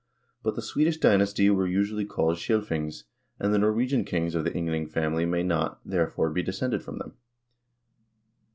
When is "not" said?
5.43-5.79